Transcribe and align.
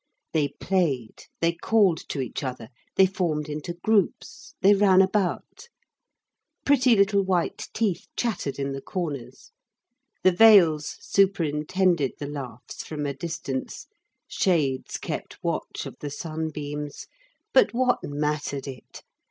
They 0.33 0.47
played, 0.59 1.25
they 1.41 1.53
called 1.53 2.09
to 2.09 2.21
each 2.21 2.43
other, 2.43 2.69
they 2.95 3.05
formed 3.05 3.47
into 3.47 3.73
groups, 3.83 4.55
they 4.61 4.73
ran 4.73 4.99
about; 4.99 5.69
pretty 6.65 6.95
little 6.95 7.21
white 7.21 7.67
teeth 7.71 8.07
chattered 8.17 8.57
in 8.57 8.71
the 8.71 8.81
corners; 8.81 9.51
the 10.23 10.31
veils 10.31 10.95
superintended 11.01 12.13
the 12.17 12.25
laughs 12.27 12.83
from 12.83 13.05
a 13.05 13.13
distance, 13.13 13.85
shades 14.27 14.97
kept 14.97 15.37
watch 15.43 15.85
of 15.85 15.97
the 15.99 16.09
sunbeams, 16.09 17.05
but 17.53 17.71
what 17.71 17.99
mattered 18.03 18.65
it? 18.67 19.03